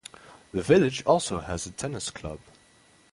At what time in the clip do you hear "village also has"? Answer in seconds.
0.63-1.67